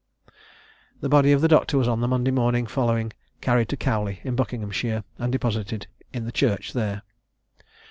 [1.01, 2.33] The body of the Doctor was on the Monday
[2.65, 7.03] following carried to Cowley, in Buckinghamshire, and deposited in the church there.